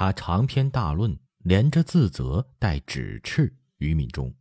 [0.00, 4.34] 他长篇大论，连着自责带指斥于敏中，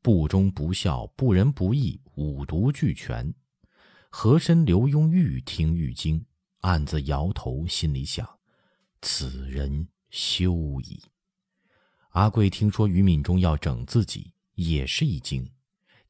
[0.00, 3.34] 不忠不孝，不仁不义，五毒俱全。
[4.10, 6.24] 和珅刘墉愈听愈惊，
[6.60, 8.24] 暗自摇头，心里想：
[9.00, 11.02] 此人休矣。
[12.10, 15.44] 阿贵听说于敏中要整自己，也是一惊。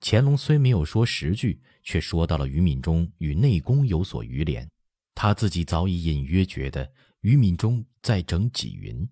[0.02, 4.68] 乾隆虽没有说十句，却说到了于敏中与内宫有所余连。
[5.14, 6.92] 他自己早已隐约觉得
[7.22, 9.08] 于敏中在整纪云，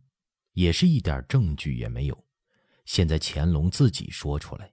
[0.52, 2.26] 也是一点证据也没有。
[2.84, 4.72] 现在乾隆自己说出来，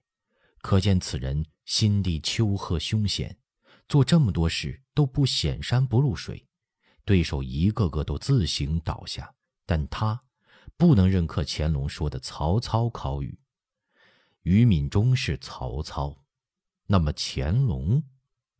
[0.60, 3.38] 可见此人心地丘壑凶险，
[3.88, 6.44] 做这么多事都不显山不露水。
[7.04, 9.32] 对手一个个都自行倒下，
[9.64, 10.20] 但他
[10.76, 13.38] 不能认可乾隆说的曹操考语。
[14.42, 16.24] 于敏中是曹操，
[16.86, 18.02] 那么乾隆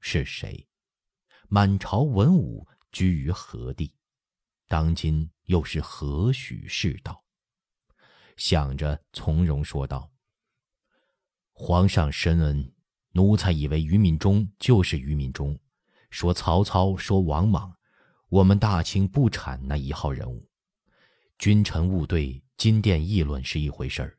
[0.00, 0.68] 是谁？
[1.48, 3.92] 满朝文武居于何地？
[4.68, 7.24] 当今又是何许世道？
[8.36, 10.10] 想着，从容说道
[11.52, 12.72] ：“皇上深恩，
[13.12, 15.58] 奴才以为于敏中就是于敏中。
[16.10, 17.74] 说曹操，说王莽，
[18.28, 20.46] 我们大清不产那一号人物。
[21.38, 24.18] 君臣误对，金殿议论是一回事儿。”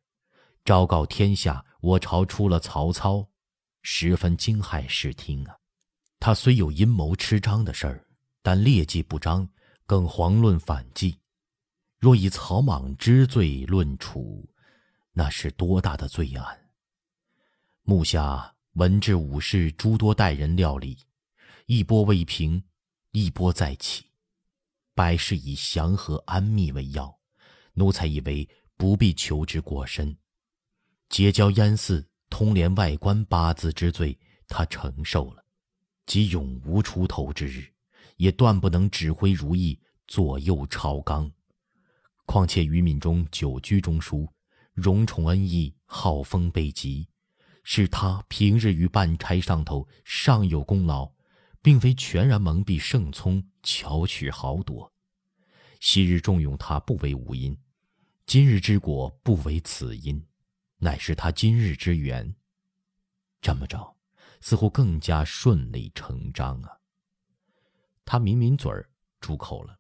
[0.66, 3.28] 昭告天下，我朝出了曹操，
[3.84, 5.56] 十分惊骇视听啊！
[6.20, 8.06] 他虽有阴谋吃章的事儿，
[8.42, 9.50] 但劣迹不彰，
[9.90, 11.18] 更遑论反计。
[11.98, 14.48] 若以草莽之罪论处，
[15.14, 16.70] 那是多大的罪案！
[17.82, 20.96] 目下文治武士诸多代人料理，
[21.66, 22.64] 一波未平，
[23.14, 24.06] 一波再起，
[24.94, 27.20] 百事以祥和安谧为要。
[27.74, 30.16] 奴才以为不必求之过深。
[31.10, 34.16] 结交燕寺，通连外官八字之罪，
[34.48, 35.44] 他承受了，
[36.06, 37.74] 即永无出头之日，
[38.20, 41.32] 也断不能指挥如意，左右朝纲。
[42.26, 44.28] 况且于敏中久居中书，
[44.74, 47.08] 荣宠恩义，好风备极，
[47.64, 51.10] 是他平日于办差上头尚有功劳，
[51.62, 54.92] 并非全然蒙蔽圣聪，巧取豪夺。
[55.80, 57.58] 昔日重用他不为无因，
[58.26, 60.22] 今日之果不为此因。
[60.80, 62.36] 乃是他今日之缘。
[63.40, 63.96] 这么着，
[64.42, 66.79] 似乎更加顺理成章啊。
[68.12, 68.90] 他抿抿嘴儿，
[69.22, 69.78] 出口了：“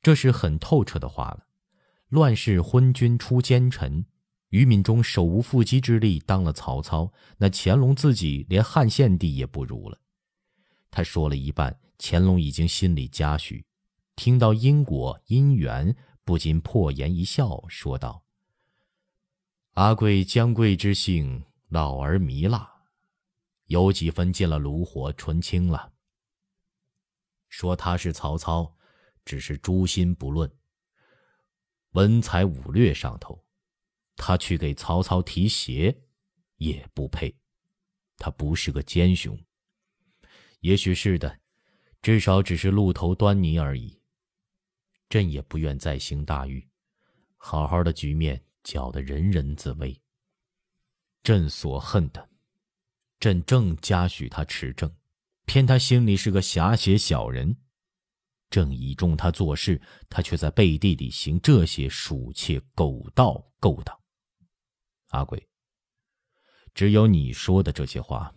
[0.00, 1.48] 这是很透彻的话了。
[2.10, 4.06] 乱世昏君出奸臣，
[4.50, 9.98] 于敏中手无缚鸡之力当了曹操，那乾隆自己连汉献帝也不如了。”
[10.88, 13.66] 他说了一半，乾隆已经心里嘉许，
[14.14, 18.22] 听到因果因缘，不禁破颜一笑，说道。
[19.72, 22.64] 阿贵将贵之性老而糜烂，
[23.66, 25.94] 有几分进了炉火纯青了。
[27.48, 28.76] 说他是曹操，
[29.24, 30.50] 只是诛心不论。
[31.92, 33.44] 文才武略上头，
[34.16, 35.96] 他去给曹操提鞋，
[36.56, 37.34] 也不配。
[38.16, 39.38] 他不是个奸雄。
[40.60, 41.40] 也许是的，
[42.02, 44.00] 至少只是露头端倪而已。
[45.08, 46.68] 朕也不愿再行大狱，
[47.36, 48.42] 好好的局面。
[48.66, 50.02] 搅得人人自危。
[51.22, 52.28] 朕所恨的，
[53.20, 54.92] 朕正嘉许他持政，
[55.46, 57.56] 偏他心里是个狭邪小人。
[58.50, 63.98] 正倚重他做事，他却在背地里行这些鼠窃狗盗勾当。
[65.08, 65.48] 阿贵，
[66.74, 68.32] 只有你说的这些话，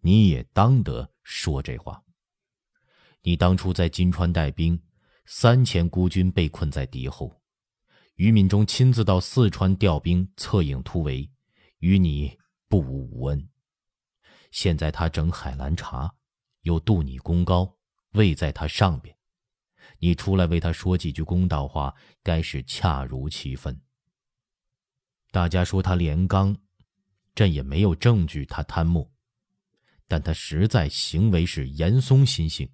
[0.00, 2.02] 你也当得说这话。
[3.22, 4.78] 你当初在金川带兵，
[5.24, 7.40] 三千孤军被困在敌后。
[8.16, 11.30] 于敏中亲自到四川调兵，策应突围，
[11.78, 12.36] 与你
[12.68, 13.48] 不无无恩。
[14.50, 16.14] 现在他整海兰察，
[16.62, 17.76] 又度你功高，
[18.12, 19.16] 位在他上边，
[19.98, 23.80] 你出来为他说几句公道话，该是恰如其分。
[25.30, 26.56] 大家说他廉刚，
[27.34, 29.10] 朕也没有证据他贪墨，
[30.06, 32.68] 但他实在行为是严嵩心性。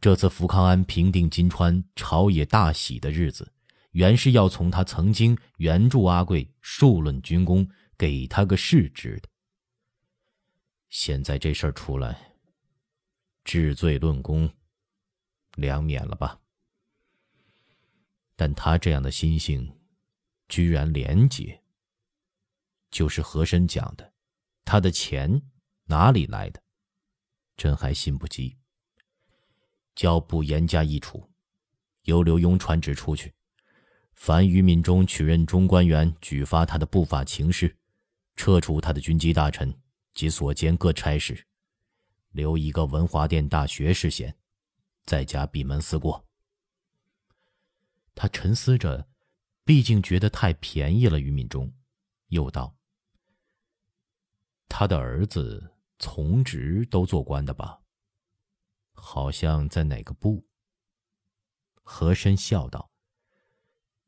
[0.00, 3.52] 这次福康安平定金川，朝野大喜的日子。
[3.92, 7.68] 原是要从他曾经援助阿贵数论军功，
[7.98, 9.28] 给他个世职的。
[10.90, 12.29] 现在这事儿出来，
[13.44, 14.50] 治罪论功，
[15.56, 16.40] 两免了吧？
[18.36, 19.78] 但他这样的心性，
[20.48, 21.62] 居然廉洁。
[22.90, 24.12] 就是和珅讲的，
[24.64, 25.42] 他的钱
[25.84, 26.62] 哪里来的？
[27.56, 28.56] 朕还信不及。
[29.94, 31.30] 交部严加议处，
[32.02, 33.34] 由刘墉传旨出去。
[34.14, 37.76] 凡于敏中取任中官员，举发他的不法情事，
[38.36, 39.74] 撤除他的军机大臣
[40.14, 41.46] 及所兼各差事，
[42.30, 44.36] 留一个文华殿大学士衔，
[45.04, 46.26] 在家闭门思过。
[48.14, 49.08] 他沉思着，
[49.64, 51.18] 毕竟觉得太便宜了。
[51.18, 51.72] 于敏中，
[52.28, 52.76] 又道
[54.68, 57.80] ：“他的儿子从职都做官的吧？
[58.92, 60.46] 好像在哪个部？”
[61.82, 62.90] 和珅笑道：“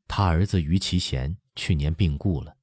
[0.06, 2.56] 他儿子于其贤去年病故了，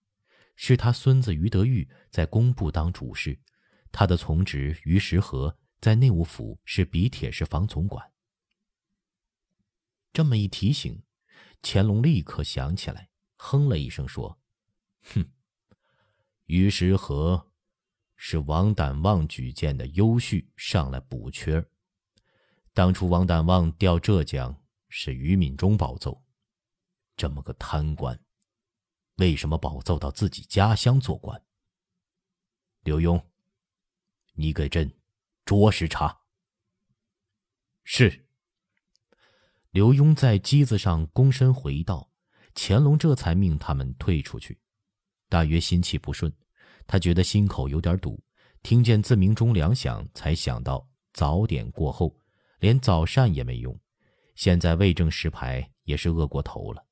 [0.55, 3.37] 是他孙子于德玉在工部当主事，
[3.91, 8.11] 他的从职于时和在内务府是笔帖式房总管。”
[10.13, 11.01] 这么一提醒。
[11.61, 14.39] 乾隆立刻想起来，哼了一声说
[15.13, 15.29] ：“哼，
[16.45, 17.51] 于时和
[18.15, 21.61] 是王胆旺举荐的优婿上来补缺。
[22.73, 26.23] 当初王胆旺调浙江是于敏中保奏，
[27.17, 28.17] 这么个贪官，
[29.17, 31.43] 为什么保奏到自己家乡做官？
[32.83, 33.21] 刘墉，
[34.39, 34.89] 你给朕
[35.45, 36.17] 着实查。
[37.83, 38.25] 是。”
[39.71, 42.09] 刘墉在机子上躬身回道
[42.55, 44.57] ：“乾隆这才命他们退出去。
[45.27, 46.33] 大约心气不顺，
[46.87, 48.23] 他觉得心口有点堵。
[48.63, 52.17] 听见自鸣钟两响，才想到早点过后，
[52.59, 53.77] 连早膳也没用。
[54.35, 56.85] 现在未正时牌也是饿过头了。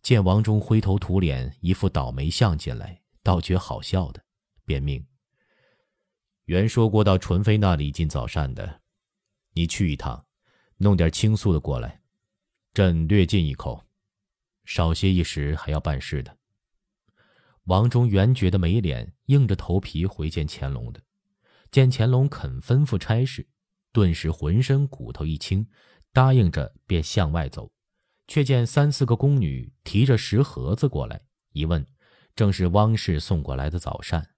[0.00, 4.24] 见王忠灰头土脸，一副倒霉相进来，倒觉好笑的，
[4.64, 5.04] 便命：
[6.44, 8.80] 原说过到纯妃那里进早膳的，
[9.52, 10.24] 你去一趟。”
[10.78, 12.00] 弄点清素的过来，
[12.74, 13.84] 朕略进一口，
[14.64, 16.36] 少歇一时还要办事的。
[17.66, 21.00] 王忠原觉得没脸，硬着头皮回见乾隆的，
[21.70, 23.46] 见乾隆肯吩咐差事，
[23.92, 25.64] 顿时浑身骨头一轻，
[26.12, 27.70] 答应着便向外走，
[28.26, 31.20] 却见三四个宫女提着食盒子过来，
[31.52, 31.86] 一问，
[32.34, 34.31] 正是汪氏送过来的早膳，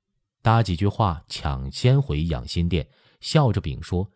[0.45, 4.13] 搭几句话，抢先回养心殿，笑着禀说：“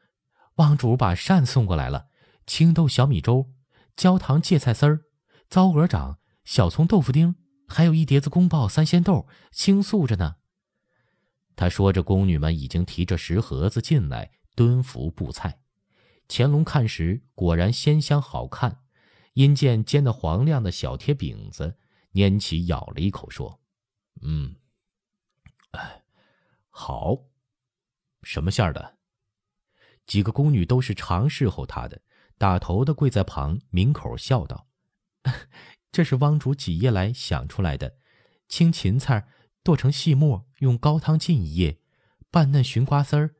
[0.56, 2.08] 汪主把膳送过来了。”
[2.46, 3.50] 青豆小米粥、
[3.96, 5.06] 焦糖芥菜丝儿、
[5.48, 7.34] 糟鹅掌、小葱豆腐丁，
[7.66, 10.36] 还有一碟子宫爆三鲜豆，清素着呢。
[11.56, 15.62] 他说着，宫女们已经提着食盒子进来，蹲伏布菜。
[16.28, 18.80] 乾隆看时，果然鲜香好看。
[19.32, 21.78] 因见煎得黄亮的小贴饼子，
[22.12, 23.60] 拈起咬了一口，说
[24.20, 24.56] ：“嗯，
[25.70, 25.97] 哎，
[26.78, 27.24] 好。
[28.22, 28.98] 什么馅儿的？”
[30.06, 32.02] 几个宫女都是常侍候他的。
[32.38, 34.68] 打头的跪在旁，抿口笑道
[35.90, 37.96] ：“这是汪主几夜来想出来的，
[38.48, 39.26] 青芹菜
[39.64, 41.80] 剁成细末，用高汤浸一夜，
[42.30, 43.34] 拌嫩寻瓜丝儿，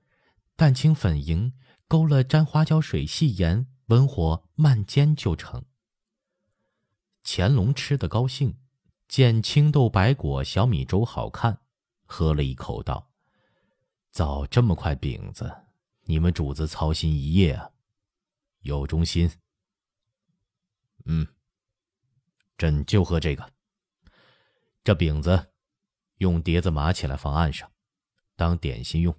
[0.57, 1.55] 蛋清粉莹，
[1.87, 5.65] 勾了沾花椒水，细盐，文火慢煎就成。”
[7.23, 8.59] 乾隆吃得高兴，
[9.07, 11.61] 见青豆白果小米粥好看，
[12.05, 13.08] 喝了一口道
[14.11, 15.55] ：“造这么块饼子，
[16.05, 17.71] 你们主子操心一夜啊。”
[18.63, 19.31] 有忠心。
[21.05, 21.27] 嗯，
[22.57, 23.53] 朕就喝这个。
[24.83, 25.53] 这饼子，
[26.17, 27.71] 用碟子码起来放案上，
[28.37, 29.15] 当点心用。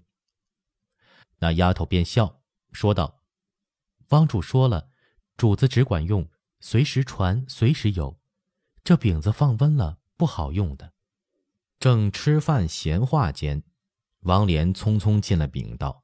[1.38, 2.42] 那丫头便笑
[2.74, 3.24] 说道
[4.10, 4.92] ：“汪主说了，
[5.38, 8.20] 主子只管用，随时传，随时有。
[8.84, 10.94] 这饼子放温了不好用的。”
[11.80, 13.64] 正吃饭闲话间，
[14.21, 16.04] 王莲匆匆进来禀道：“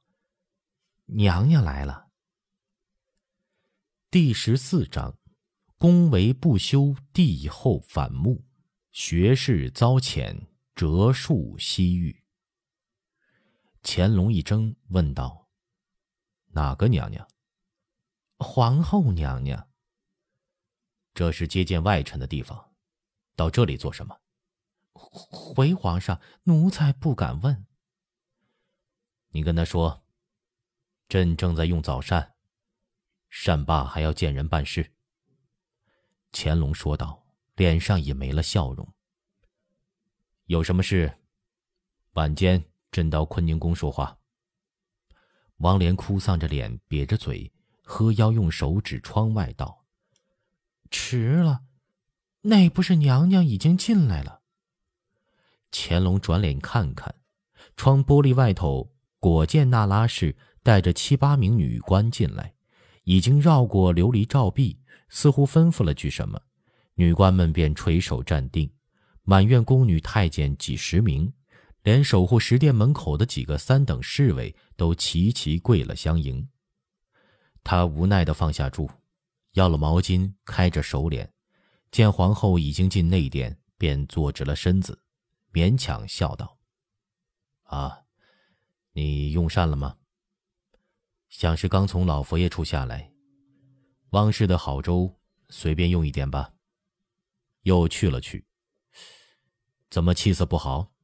[1.04, 2.08] 娘娘来了。”
[4.10, 5.18] 第十四章，
[5.76, 8.42] 宫闱不修，帝后反目，
[8.90, 12.24] 学士遭遣，折树西域。
[13.82, 15.48] 乾隆一怔，问道
[16.52, 17.28] ：“哪个娘娘？”
[18.38, 19.68] 皇后娘娘。
[21.12, 22.72] 这是接见外臣的地方，
[23.34, 24.18] 到这里做什么？
[24.94, 27.66] 回皇上，奴才不敢问。
[29.36, 30.02] 你跟他说，
[31.10, 32.36] 朕正在用早膳。
[33.28, 34.94] 善罢还要见人办事。
[36.32, 38.94] 乾隆说道，脸上也没了笑容。
[40.46, 41.18] 有什么事？
[42.12, 44.16] 晚间朕到坤宁宫说话。
[45.58, 47.52] 王莲哭丧着脸，瘪着嘴，
[47.82, 49.84] 呵腰，用手指窗外道
[50.90, 51.62] ：“迟了，
[52.40, 54.40] 那不是娘娘已经进来了？”
[55.70, 57.14] 乾隆转脸看看，
[57.76, 62.54] 窗玻璃外头，果见那拉氏带着七八名女官进来。
[63.04, 66.40] 已经绕过琉璃照壁，似乎吩咐了句什么，
[66.94, 68.68] 女官们便垂手站定。
[69.22, 71.32] 满院宫女太监几十名，
[71.84, 76.48] 连守护十殿门口的几个三等侍卫都齐齐跪了相迎。
[77.62, 78.90] 他无奈地放下箸，
[79.52, 81.32] 要了毛巾，开着手脸，
[81.92, 84.98] 见皇后已经进内殿，便坐直了身子，
[85.52, 86.58] 勉强笑道
[87.70, 88.00] ：“啊，
[88.96, 89.98] 你用膳了吗？”
[91.28, 93.12] 想是刚从老佛爷处下来，
[94.12, 95.14] 汪氏的好粥，
[95.50, 96.54] 随便用一点吧。
[97.64, 98.46] 又去了去。
[99.90, 100.94] 怎么气色不好？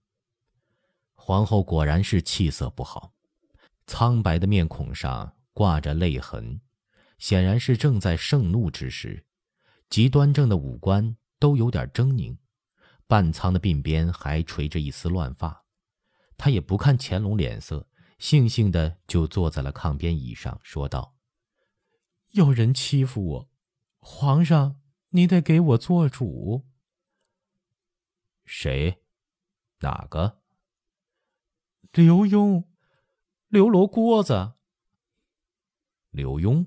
[1.13, 3.13] 皇后果然是气色不好，
[3.87, 6.63] 苍白的面孔上挂着泪痕，
[7.19, 9.27] 显然是正在盛怒之时。
[9.91, 12.39] 极端正的五官都有点狰狞，
[13.07, 15.62] 半苍的鬓边还垂着一丝乱发。
[16.43, 17.87] 他也不看乾隆脸色，
[18.19, 21.15] 悻悻的就坐在了炕边椅上，说道
[22.35, 23.51] ：“有人欺负我，
[24.01, 24.81] 皇上，
[25.11, 26.67] 你得给我做主。”
[28.45, 29.05] 谁？
[29.83, 30.41] 哪个？
[31.93, 32.65] 刘墉，
[33.47, 34.55] 刘罗锅子。
[36.11, 36.67] 刘墉。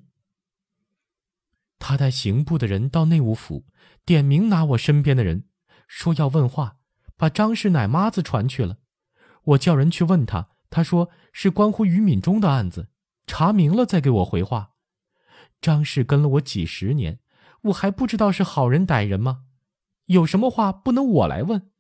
[1.80, 3.66] 他带刑部的人到内务府，
[4.06, 5.50] 点名拿我身边的人，
[5.86, 6.80] 说要问话，
[7.18, 8.78] 把张氏奶妈子传去了。
[9.46, 12.90] 我叫人去问他，他说是关乎于敏中的案子，
[13.26, 14.74] 查明了再给我回话。
[15.62, 17.20] 张氏跟了我几十年，
[17.64, 19.46] 我还不知道是好人歹人吗？
[20.06, 21.72] 有什么话不能我来问？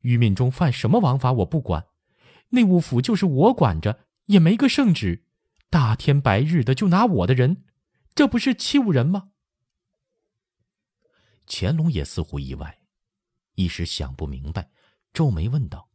[0.00, 1.86] 于敏中犯什么王法我不管，
[2.50, 5.24] 内务府就是我管着，也没个圣旨，
[5.70, 7.64] 大天白日的就拿我的人。
[8.14, 9.30] 这不是欺侮人吗？
[11.46, 12.80] 乾隆也似乎意外，
[13.54, 14.70] 一时想不明白，
[15.12, 15.88] 皱眉问道：“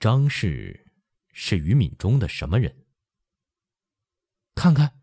[0.00, 0.90] 张氏
[1.30, 2.86] 是于敏中的什么人？”
[4.56, 5.00] 看看，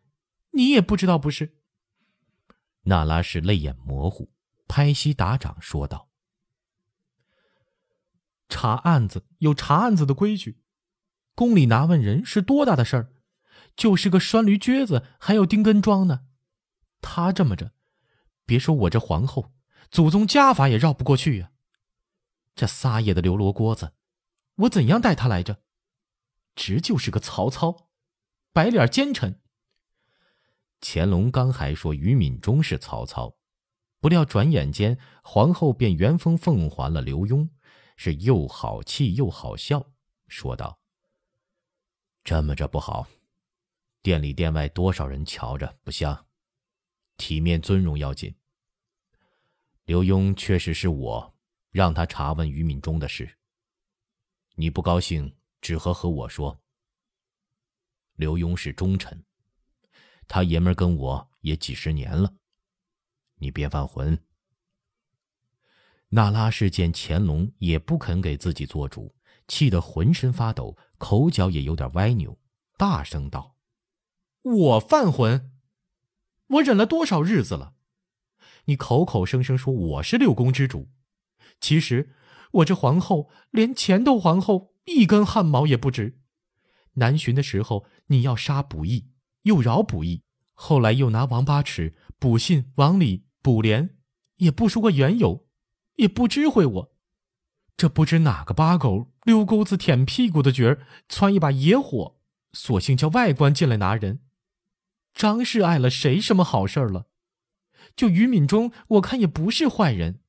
[0.51, 1.57] 你也不知道不是？
[2.81, 4.33] 那拉氏泪眼模糊，
[4.67, 6.09] 拍膝打掌说道
[8.49, 10.61] ：“查案子有查案子的规矩，
[11.35, 13.13] 宫里拿问人是多大的事儿。”
[13.75, 16.25] 就是个拴驴撅子，还要钉根桩呢。
[16.99, 17.73] 他这么着，
[18.43, 19.53] 别说我这皇后，
[19.91, 21.51] 祖宗家法也绕不过去呀。
[22.55, 23.93] 这撒野的刘罗锅子，
[24.57, 25.63] 我怎样待他来着？
[26.55, 27.89] 直就是个曹操，
[28.51, 29.41] 白脸奸臣。
[30.81, 33.37] 乾隆刚还说于敏中是曹操，
[33.99, 37.49] 不料转眼间皇后便原封奉还了刘墉，
[37.95, 39.91] 是又好气又好笑，
[40.27, 40.79] 说道
[42.23, 43.07] ：“这么着不好。”
[44.01, 46.25] 殿里殿外多少人瞧着不香，
[47.17, 48.35] 体面尊荣要紧。
[49.85, 51.35] 刘墉确实是我
[51.69, 53.36] 让他查问于敏中的事。
[54.59, 56.59] 你不高兴，只和和我说。
[58.15, 59.23] 刘墉是忠臣，
[60.27, 62.33] 他爷们跟我也几十年了，
[63.35, 64.17] 你别犯浑。
[66.09, 69.15] 那拉氏见乾隆也不肯给自己做主，
[69.47, 72.39] 气得浑身发抖，口角也有点歪扭，
[72.77, 73.57] 大声道。
[74.41, 75.51] 我犯浑，
[76.47, 77.75] 我忍了多少日子了？
[78.65, 80.89] 你口口声声说我是六宫之主，
[81.59, 82.15] 其实
[82.51, 86.19] 我这皇后连前头皇后一根汗毛也不值。
[86.93, 89.09] 南巡的时候，你要杀卜义，
[89.43, 90.23] 又饶卜义，
[90.53, 93.97] 后来又拿王八尺、卜信、王礼、卜连，
[94.37, 95.47] 也不说个缘由，
[95.97, 96.95] 也不知会我。
[97.75, 102.17] 这不知哪个八狗溜钩子舔屁股的角儿，窜一把野火，
[102.53, 104.21] 索性叫外官进来拿人。
[105.13, 107.07] 张氏碍了谁什么好事儿了？
[107.95, 110.21] 就于敏中，我看也不是坏人。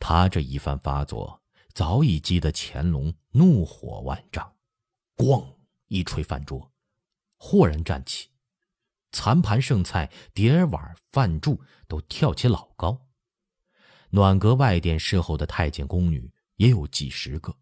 [0.00, 1.40] 他这一番发作，
[1.72, 4.52] 早已激得乾隆怒火万丈，
[5.16, 5.54] 咣
[5.86, 6.72] 一捶饭桌，
[7.36, 8.30] 豁然站起，
[9.12, 13.06] 残盘剩菜、碟碗饭箸都跳起老高。
[14.08, 17.54] 暖阁外殿侍候的太监宫女也有几十个，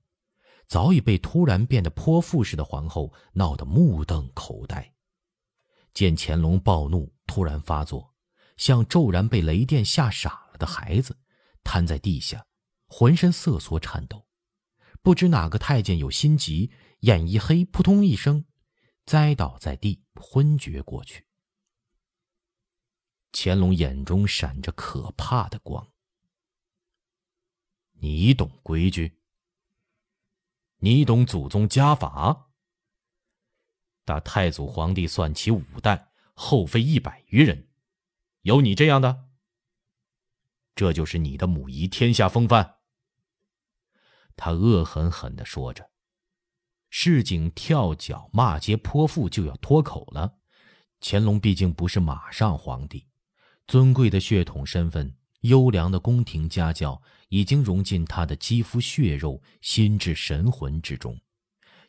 [0.67, 4.95] 早已被突然变得泼妇似的皇后闹得目瞪口呆。
[5.93, 8.15] 见乾隆暴怒突然发作，
[8.57, 11.19] 像骤然被雷电吓傻了的孩子，
[11.69, 12.47] 瘫在地下，
[12.87, 14.27] 浑身瑟缩颤抖。
[15.03, 18.47] 不知哪个太监有心急，眼一黑，扑通一声，
[19.05, 21.27] 栽倒在地，昏厥过去。
[23.33, 25.93] 乾隆眼中闪着可怕的光。
[28.01, 29.21] 你懂规矩？
[30.79, 32.49] 你懂祖宗家法？
[34.07, 37.69] 打太祖皇帝算起五代，后妃一百余人，
[38.41, 39.28] 有你这样的？
[40.79, 42.77] 这就是你的母仪天下风范。
[44.37, 45.91] 他恶狠狠的说着，
[46.89, 50.39] 市井跳脚骂街泼妇就要脱口了。
[51.01, 53.09] 乾隆毕竟不是马上皇帝，
[53.67, 61.21] 尊贵的血统身份、优良的宫廷家教已经融进他的肌肤血肉、心智神魂之中，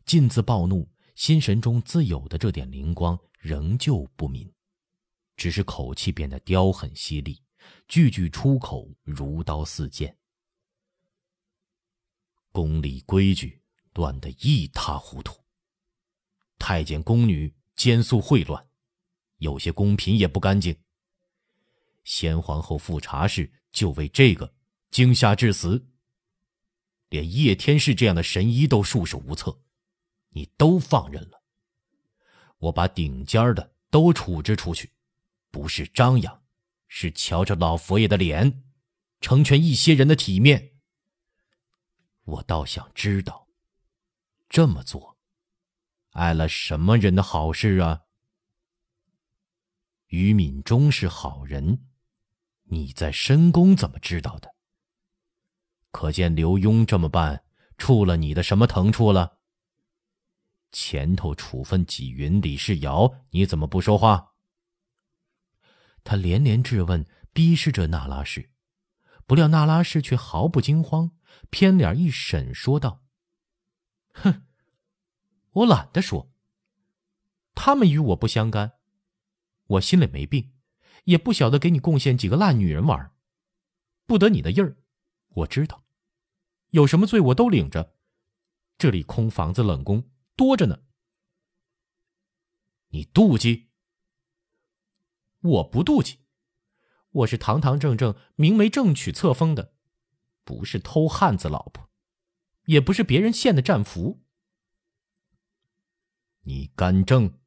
[0.03, 0.89] 尽自暴怒。
[1.13, 4.51] 心神中自有的这点灵光仍旧不泯，
[5.35, 7.39] 只是口气变得刁狠犀利，
[7.87, 10.17] 句句出口如刀似剑。
[12.51, 13.61] 宫里规矩
[13.93, 15.43] 乱得一塌糊涂，
[16.57, 18.67] 太监宫女奸宿秽乱，
[19.37, 20.75] 有些宫嫔也不干净。
[22.03, 24.53] 先皇后富察氏就为这个
[24.89, 25.87] 惊吓致死。
[27.09, 29.61] 连叶天士这样的神医都束手无策，
[30.29, 31.43] 你都放任了。
[32.57, 34.91] 我把顶尖的都处置出去，
[35.49, 36.38] 不是张扬，
[36.89, 38.63] 是瞧着老佛爷的脸，
[39.21, 40.73] 成全一些人的体面。
[42.23, 43.47] 我倒想知道，
[44.49, 45.17] 这么做，
[46.09, 48.01] 碍了什么人的好事啊？
[50.07, 51.85] 于敏中是好人，
[52.63, 54.55] 你在深宫怎么知道的？
[55.91, 57.43] 可见刘墉这么办，
[57.77, 59.37] 触了你的什么疼处了？
[60.71, 64.33] 前头处分纪云、李世尧，你怎么不说话？
[66.09, 68.49] 他连连质问，逼视着那拉氏，
[69.27, 71.11] 不料那拉氏却毫不惊慌，
[71.51, 73.03] 偏脸一审，说道
[74.15, 74.41] ：“哼，
[75.51, 76.33] 我懒得说。
[77.53, 78.79] 他们与我不相干，
[79.67, 80.51] 我心里没病，
[81.03, 83.13] 也不晓得给你贡献几个烂女人玩，
[84.07, 84.77] 不得你的印儿。”
[85.35, 85.83] 我知道，
[86.71, 87.93] 有什么罪我都领着。
[88.79, 90.79] 这里空房子冷宫多着呢。
[92.87, 93.68] 你妒忌？
[95.41, 96.19] 我不妒忌，
[97.11, 99.73] 我是堂堂正正、明媒正娶册封的，
[100.43, 101.89] 不是偷汉子老婆，
[102.65, 104.21] 也不是别人献的战俘。
[106.41, 107.39] 你干政？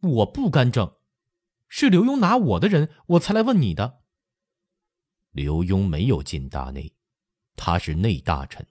[0.00, 0.96] 我不干政，
[1.68, 4.02] 是刘墉拿我的人，我才来问你的。
[5.30, 6.94] 刘墉没有进大内，
[7.54, 8.66] 他是内大臣，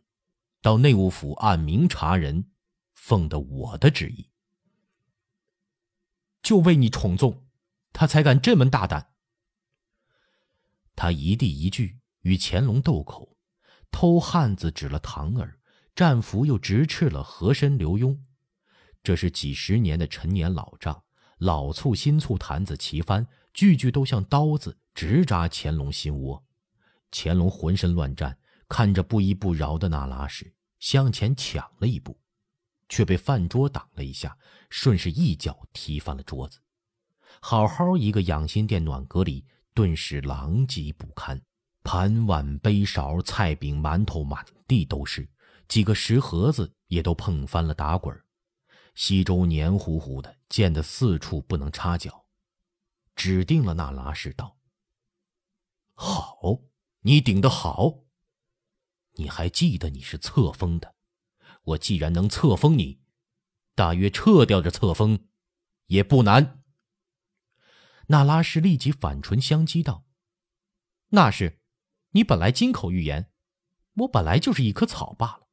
[0.62, 2.50] 到内务府按明查人，
[2.94, 4.32] 奉的我的旨意。
[6.42, 7.43] 就为你宠纵，
[7.94, 9.14] 他才敢这么大胆。
[10.96, 13.38] 他一地一句与乾隆斗口，
[13.92, 15.60] 偷汉子指了堂儿，
[15.96, 18.20] 战俘又直斥了和珅、刘墉，
[19.04, 21.04] 这是几十年的陈年老账，
[21.38, 26.44] 老醋新醋坛子齐翻，句句都像刀子直扎乾隆心窝。
[27.12, 32.20] 乾隆浑身乱颤，看着不依不饶的那拉氏，向前抢了一步，
[32.90, 34.36] 却被饭桌挡了一下，
[34.70, 36.60] 顺势一脚踢翻了桌子。
[37.46, 41.42] 好好一个养心殿暖阁里，顿时狼藉不堪，
[41.84, 45.28] 盘碗杯勺、菜饼馒头满地都是，
[45.68, 48.18] 几个食盒子也都碰翻了打滚
[48.96, 52.24] 稀粥黏糊糊的，溅得四处不能插脚。
[53.14, 54.56] 指定了那拉氏道
[55.96, 56.62] ：“好。”
[57.06, 58.06] 你顶得好！
[59.16, 60.96] 你还记得你是册封的？
[61.64, 63.02] 我既然能册封你，
[63.76, 65.28] 大约撤掉这册封，
[65.88, 66.63] 也不难。
[68.14, 70.06] 那拉氏立即反唇相讥道
[71.10, 71.60] ：“那是，
[72.12, 73.32] 你本来金口玉言，
[73.96, 75.48] 我本来就是一棵草罢了。”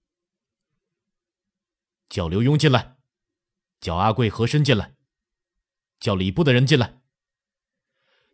[2.10, 2.98] 叫刘墉进来，
[3.80, 4.94] 叫阿贵、和珅进来，
[5.98, 7.00] 叫礼部的人进来。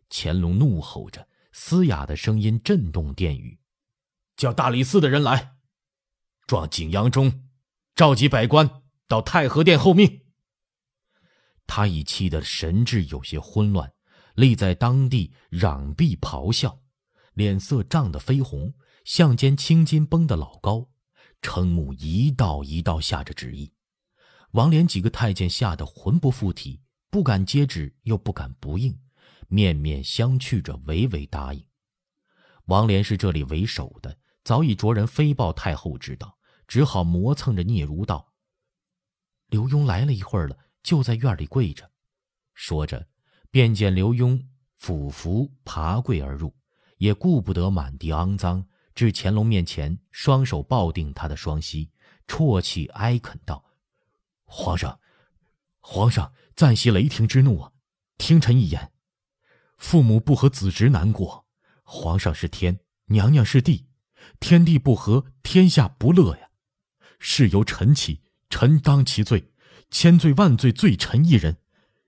[0.09, 1.29] 乾隆怒吼着。
[1.53, 3.59] 嘶哑的声音震动殿宇，
[4.35, 5.55] 叫大理寺的人来，
[6.45, 7.49] 状景阳钟，
[7.95, 10.25] 召集百官到太和殿候命。
[11.65, 13.91] 他已气得神志有些混乱，
[14.37, 16.79] 立在当地攘臂咆哮，
[17.33, 18.71] 脸色涨得绯红，
[19.03, 20.87] 项间青筋绷得老高，
[21.41, 23.73] 瞠目一道一道下着旨意。
[24.51, 28.95] 王连几个太监吓得魂不附体，不敢接旨，又不敢不应。
[29.47, 31.65] 面面相觑着，唯唯答应。
[32.65, 38.31] 王莲是这里为首的，早已着人飞报太后知道，只好磨蹭着嗫嚅道
[39.49, 41.89] ：“刘墉来了一会儿了，就在院里跪着。”
[42.53, 43.07] 说着，
[43.57, 44.39] 便见刘墉
[44.75, 46.53] 俯伏爬跪而入，
[46.97, 51.89] 也顾不得满地肮脏，至乾隆面前，双手抱定他的双膝，
[52.27, 53.65] 啜泣哀恳道
[54.45, 54.99] ：“皇上，
[55.79, 57.71] 皇上，暂息雷霆之怒啊！
[58.19, 58.91] 听臣一言。”
[59.79, 61.47] 父母不和子侄难过，
[61.81, 63.87] 皇上是天，娘娘是地，
[64.39, 66.49] 天地不和，天下不乐呀。
[67.17, 69.51] 事由臣起，臣当其罪，
[69.89, 71.57] 千罪万罪，罪臣一人。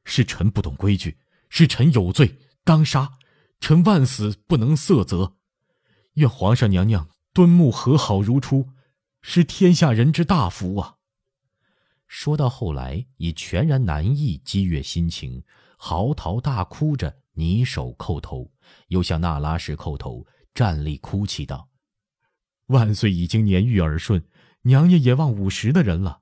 [0.06, 1.18] 是臣不懂规矩，
[1.50, 3.18] 是臣有罪，当杀。
[3.60, 5.36] 臣万死不能色责。
[6.14, 8.70] 愿皇上娘娘敦睦和好如初，
[9.22, 10.96] 是天下人之大福啊。
[12.08, 15.44] 说到后来，已全然难抑激越心情，
[15.78, 17.20] 嚎啕大哭着。
[17.34, 18.52] 泥手叩头，
[18.88, 21.70] 又向那拉氏叩头，站立哭泣道
[22.68, 24.26] ：“万岁已经年逾耳顺，
[24.64, 26.22] 娘娘也望五十的人了。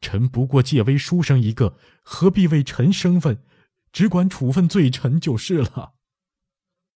[0.00, 3.42] 臣不过介微书生一个，何必为臣生分，
[3.92, 5.92] 只管处分罪臣就是了。”